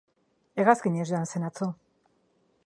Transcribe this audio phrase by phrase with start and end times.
[0.63, 1.69] Hegazkinez joan zen atzo.